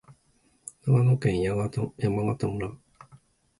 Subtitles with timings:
[0.87, 2.73] 長野県山形村